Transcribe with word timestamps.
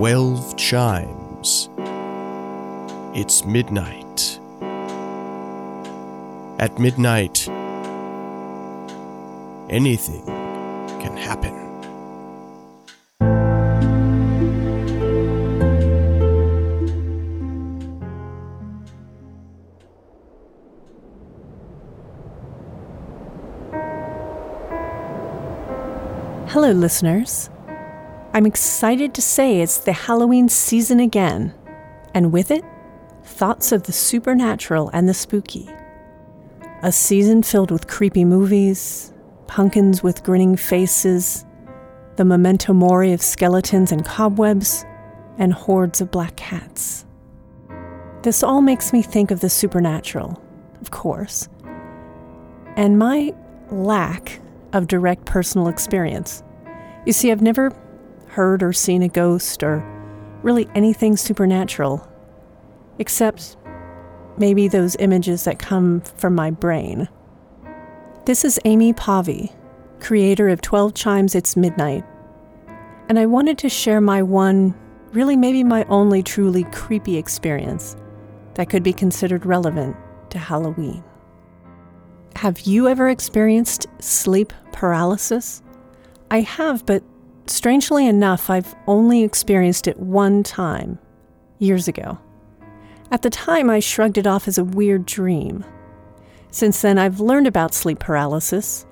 12 0.00 0.56
chimes. 0.56 1.68
It's 3.14 3.44
midnight. 3.44 4.40
At 6.58 6.78
midnight, 6.78 7.46
anything 9.68 10.24
can 11.02 11.14
happen. 11.18 11.52
Hello, 26.48 26.72
listeners. 26.72 27.50
I'm 28.32 28.46
excited 28.46 29.12
to 29.14 29.22
say 29.22 29.60
it's 29.60 29.78
the 29.78 29.92
Halloween 29.92 30.48
season 30.48 31.00
again, 31.00 31.52
and 32.14 32.32
with 32.32 32.52
it, 32.52 32.64
thoughts 33.24 33.72
of 33.72 33.82
the 33.82 33.92
supernatural 33.92 34.88
and 34.92 35.08
the 35.08 35.14
spooky. 35.14 35.68
A 36.82 36.92
season 36.92 37.42
filled 37.42 37.72
with 37.72 37.88
creepy 37.88 38.24
movies, 38.24 39.12
pumpkins 39.48 40.04
with 40.04 40.22
grinning 40.22 40.54
faces, 40.56 41.44
the 42.14 42.24
memento 42.24 42.72
mori 42.72 43.12
of 43.12 43.20
skeletons 43.20 43.90
and 43.90 44.04
cobwebs, 44.04 44.84
and 45.36 45.52
hordes 45.52 46.00
of 46.00 46.12
black 46.12 46.36
cats. 46.36 47.04
This 48.22 48.44
all 48.44 48.60
makes 48.60 48.92
me 48.92 49.02
think 49.02 49.32
of 49.32 49.40
the 49.40 49.50
supernatural, 49.50 50.40
of 50.80 50.92
course, 50.92 51.48
and 52.76 52.96
my 52.96 53.34
lack 53.72 54.40
of 54.72 54.86
direct 54.86 55.24
personal 55.24 55.66
experience. 55.66 56.44
You 57.06 57.12
see, 57.12 57.32
I've 57.32 57.42
never 57.42 57.72
heard 58.30 58.62
or 58.62 58.72
seen 58.72 59.02
a 59.02 59.08
ghost 59.08 59.62
or 59.62 59.84
really 60.42 60.68
anything 60.74 61.16
supernatural, 61.16 62.06
except 62.98 63.56
maybe 64.38 64.68
those 64.68 64.96
images 64.96 65.44
that 65.44 65.58
come 65.58 66.00
from 66.00 66.34
my 66.34 66.50
brain. 66.50 67.08
This 68.26 68.44
is 68.44 68.60
Amy 68.64 68.92
Pavi, 68.92 69.52
creator 69.98 70.48
of 70.48 70.60
12 70.60 70.94
Chimes 70.94 71.34
It's 71.34 71.56
Midnight, 71.56 72.04
and 73.08 73.18
I 73.18 73.26
wanted 73.26 73.58
to 73.58 73.68
share 73.68 74.00
my 74.00 74.22
one, 74.22 74.74
really 75.12 75.36
maybe 75.36 75.64
my 75.64 75.84
only 75.84 76.22
truly 76.22 76.64
creepy 76.64 77.16
experience 77.16 77.96
that 78.54 78.70
could 78.70 78.82
be 78.82 78.92
considered 78.92 79.44
relevant 79.44 79.96
to 80.30 80.38
Halloween. 80.38 81.02
Have 82.36 82.60
you 82.60 82.88
ever 82.88 83.08
experienced 83.08 83.86
sleep 83.98 84.52
paralysis? 84.72 85.62
I 86.30 86.40
have, 86.40 86.86
but 86.86 87.02
strangely 87.50 88.06
enough, 88.06 88.50
I've 88.50 88.74
only 88.86 89.22
experienced 89.22 89.86
it 89.86 89.98
one 89.98 90.42
time, 90.42 90.98
years 91.58 91.88
ago. 91.88 92.18
At 93.10 93.22
the 93.22 93.30
time, 93.30 93.68
I 93.68 93.80
shrugged 93.80 94.18
it 94.18 94.26
off 94.26 94.46
as 94.46 94.58
a 94.58 94.64
weird 94.64 95.06
dream. 95.06 95.64
Since 96.50 96.82
then, 96.82 96.98
I've 96.98 97.20
learned 97.20 97.46
about 97.46 97.74
sleep 97.74 97.98
paralysis, 97.98 98.86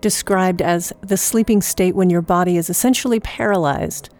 described 0.00 0.60
as 0.62 0.92
the 1.00 1.16
sleeping 1.16 1.62
state 1.62 1.94
when 1.94 2.10
your 2.10 2.22
body 2.22 2.56
is 2.56 2.68
essentially 2.68 3.20
paralyzed, 3.20 4.10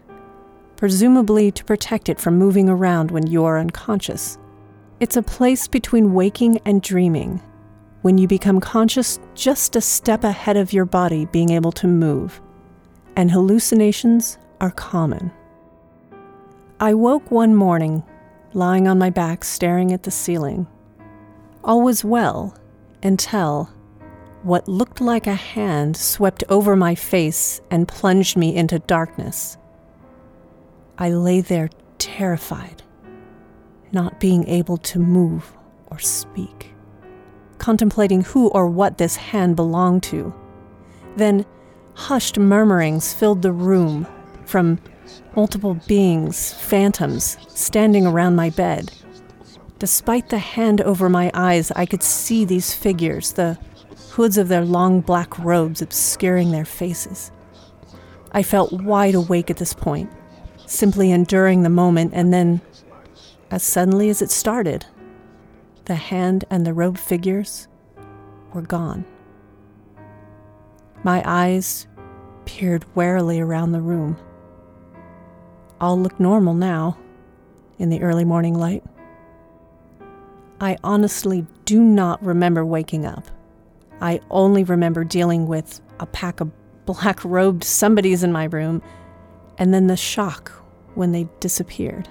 presumably 0.75 1.51
to 1.51 1.65
protect 1.65 2.09
it 2.09 2.19
from 2.19 2.37
moving 2.37 2.69
around 2.69 3.11
when 3.11 3.27
you're 3.27 3.59
unconscious. 3.59 4.37
It's 4.99 5.17
a 5.17 5.23
place 5.23 5.67
between 5.67 6.13
waking 6.13 6.59
and 6.65 6.81
dreaming 6.81 7.41
when 8.03 8.17
you 8.17 8.27
become 8.27 8.59
conscious 8.59 9.17
just 9.33 9.77
a 9.77 9.81
step 9.81 10.25
ahead 10.25 10.57
of 10.57 10.73
your 10.73 10.85
body 10.85 11.25
being 11.27 11.51
able 11.51 11.71
to 11.71 11.87
move, 11.87 12.41
and 13.15 13.31
hallucinations 13.31 14.37
are 14.59 14.71
common. 14.71 15.31
I 16.79 16.93
woke 16.93 17.31
one 17.31 17.55
morning, 17.55 18.03
lying 18.53 18.87
on 18.87 18.99
my 18.99 19.09
back 19.09 19.43
staring 19.43 19.91
at 19.91 20.03
the 20.03 20.11
ceiling. 20.11 20.67
All 21.63 21.81
was 21.81 22.03
well 22.03 22.57
until 23.01 23.69
what 24.41 24.67
looked 24.67 24.99
like 24.99 25.27
a 25.27 25.35
hand 25.35 25.95
swept 25.95 26.43
over 26.49 26.75
my 26.75 26.95
face 26.95 27.61
and 27.71 27.87
plunged 27.87 28.35
me 28.35 28.55
into 28.55 28.79
darkness. 28.79 29.57
I 30.97 31.09
lay 31.09 31.41
there 31.41 31.69
terrified, 31.97 32.83
not 33.91 34.19
being 34.19 34.47
able 34.47 34.77
to 34.77 34.99
move 34.99 35.53
or 35.87 35.99
speak 35.99 36.73
contemplating 37.63 38.19
who 38.19 38.49
or 38.49 38.67
what 38.67 38.97
this 38.97 39.15
hand 39.15 39.55
belonged 39.55 40.03
to. 40.03 40.33
Then, 41.15 41.45
hushed 41.95 42.37
murmurings 42.37 43.13
filled 43.13 43.41
the 43.41 43.51
room 43.51 44.07
from 44.45 44.79
multiple 45.35 45.75
beings, 45.87 46.53
phantoms, 46.53 47.37
standing 47.47 48.05
around 48.05 48.35
my 48.35 48.49
bed. 48.49 48.91
Despite 49.79 50.29
the 50.29 50.37
hand 50.37 50.81
over 50.81 51.09
my 51.09 51.31
eyes, 51.33 51.71
I 51.71 51.85
could 51.85 52.03
see 52.03 52.45
these 52.45 52.73
figures, 52.73 53.33
the 53.33 53.57
hoods 54.11 54.37
of 54.37 54.47
their 54.47 54.63
long 54.63 55.01
black 55.01 55.37
robes 55.39 55.81
obscuring 55.81 56.51
their 56.51 56.65
faces. 56.65 57.31
I 58.31 58.43
felt 58.43 58.71
wide 58.71 59.15
awake 59.15 59.49
at 59.49 59.57
this 59.57 59.73
point, 59.73 60.11
simply 60.65 61.11
enduring 61.11 61.63
the 61.63 61.69
moment, 61.69 62.13
and 62.13 62.33
then, 62.33 62.61
as 63.51 63.63
suddenly 63.63 64.09
as 64.09 64.21
it 64.21 64.31
started, 64.31 64.85
the 65.85 65.95
hand 65.95 66.45
and 66.49 66.65
the 66.65 66.73
robe 66.73 66.97
figures 66.97 67.67
were 68.53 68.61
gone. 68.61 69.05
My 71.03 71.21
eyes 71.25 71.87
peered 72.45 72.85
warily 72.95 73.39
around 73.39 73.71
the 73.71 73.81
room. 73.81 74.17
All 75.81 75.99
looked 75.99 76.19
normal 76.19 76.53
now, 76.53 76.97
in 77.77 77.89
the 77.89 78.01
early 78.01 78.23
morning 78.23 78.55
light. 78.55 78.83
I 80.61 80.77
honestly 80.83 81.45
do 81.65 81.81
not 81.81 82.23
remember 82.23 82.65
waking 82.65 83.05
up. 83.05 83.27
I 83.99 84.21
only 84.31 84.63
remember 84.63 85.03
dealing 85.03 85.47
with 85.47 85.81
a 85.99 86.05
pack 86.05 86.39
of 86.39 86.51
black 86.85 87.23
robed 87.25 87.63
somebodies 87.63 88.23
in 88.23 88.31
my 88.31 88.45
room, 88.45 88.81
and 89.57 89.73
then 89.73 89.87
the 89.87 89.97
shock 89.97 90.51
when 90.95 91.11
they 91.11 91.27
disappeared. 91.39 92.07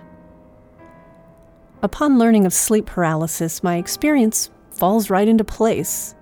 Upon 1.82 2.18
learning 2.18 2.46
of 2.46 2.52
sleep 2.52 2.86
paralysis, 2.86 3.62
my 3.62 3.76
experience 3.76 4.50
falls 4.70 5.10
right 5.10 5.26
into 5.26 5.44
place, 5.44 6.14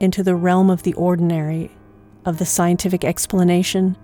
into 0.00 0.22
the 0.22 0.34
realm 0.34 0.70
of 0.70 0.82
the 0.82 0.94
ordinary, 0.94 1.70
of 2.24 2.38
the 2.38 2.46
scientific 2.46 3.04
explanation. 3.04 3.96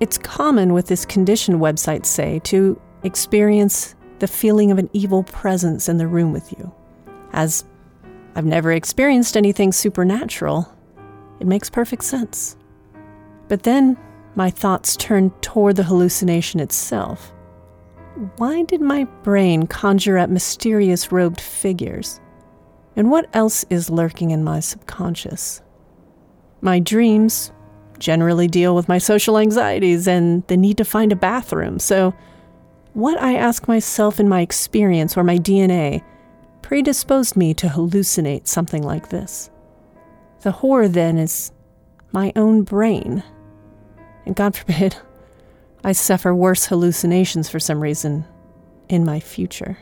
It's 0.00 0.18
common 0.18 0.72
with 0.72 0.86
this 0.86 1.04
condition, 1.04 1.58
websites 1.58 2.06
say, 2.06 2.40
to 2.44 2.80
experience 3.02 3.94
the 4.18 4.26
feeling 4.26 4.70
of 4.70 4.78
an 4.78 4.90
evil 4.92 5.22
presence 5.22 5.88
in 5.88 5.96
the 5.96 6.06
room 6.06 6.32
with 6.32 6.52
you. 6.52 6.72
As 7.32 7.64
I've 8.34 8.44
never 8.44 8.72
experienced 8.72 9.36
anything 9.36 9.72
supernatural, 9.72 10.72
it 11.40 11.46
makes 11.46 11.70
perfect 11.70 12.04
sense. 12.04 12.56
But 13.48 13.62
then 13.62 13.96
my 14.34 14.50
thoughts 14.50 14.96
turn 14.96 15.30
toward 15.40 15.76
the 15.76 15.84
hallucination 15.84 16.60
itself 16.60 17.32
why 18.36 18.62
did 18.62 18.80
my 18.80 19.04
brain 19.22 19.68
conjure 19.68 20.18
up 20.18 20.28
mysterious 20.28 21.12
robed 21.12 21.40
figures? 21.40 22.20
And 22.98 23.12
what 23.12 23.28
else 23.32 23.64
is 23.70 23.90
lurking 23.90 24.32
in 24.32 24.42
my 24.42 24.58
subconscious? 24.58 25.62
My 26.60 26.80
dreams 26.80 27.52
generally 28.00 28.48
deal 28.48 28.74
with 28.74 28.88
my 28.88 28.98
social 28.98 29.38
anxieties 29.38 30.08
and 30.08 30.44
the 30.48 30.56
need 30.56 30.78
to 30.78 30.84
find 30.84 31.12
a 31.12 31.16
bathroom, 31.16 31.78
so 31.78 32.12
what 32.94 33.22
I 33.22 33.36
ask 33.36 33.68
myself 33.68 34.18
in 34.18 34.28
my 34.28 34.40
experience 34.40 35.16
or 35.16 35.22
my 35.22 35.38
DNA 35.38 36.02
predisposed 36.60 37.36
me 37.36 37.54
to 37.54 37.68
hallucinate 37.68 38.48
something 38.48 38.82
like 38.82 39.10
this. 39.10 39.48
The 40.40 40.50
horror 40.50 40.88
then 40.88 41.18
is 41.18 41.52
my 42.10 42.32
own 42.34 42.62
brain. 42.62 43.22
And 44.26 44.34
God 44.34 44.56
forbid, 44.56 44.96
I 45.84 45.92
suffer 45.92 46.34
worse 46.34 46.66
hallucinations 46.66 47.48
for 47.48 47.60
some 47.60 47.80
reason 47.80 48.24
in 48.88 49.04
my 49.04 49.20
future. 49.20 49.78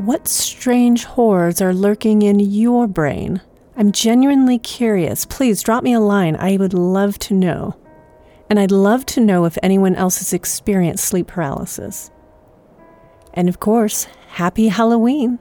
What 0.00 0.26
strange 0.26 1.04
horrors 1.04 1.60
are 1.60 1.74
lurking 1.74 2.22
in 2.22 2.40
your 2.40 2.86
brain? 2.86 3.42
I'm 3.76 3.92
genuinely 3.92 4.58
curious. 4.58 5.26
Please 5.26 5.62
drop 5.62 5.84
me 5.84 5.92
a 5.92 6.00
line. 6.00 6.36
I 6.36 6.56
would 6.56 6.72
love 6.72 7.18
to 7.18 7.34
know. 7.34 7.76
And 8.48 8.58
I'd 8.58 8.70
love 8.70 9.04
to 9.06 9.20
know 9.20 9.44
if 9.44 9.58
anyone 9.62 9.94
else 9.94 10.16
has 10.16 10.32
experienced 10.32 11.04
sleep 11.04 11.26
paralysis. 11.26 12.10
And 13.34 13.46
of 13.46 13.60
course, 13.60 14.04
happy 14.28 14.68
Halloween! 14.68 15.38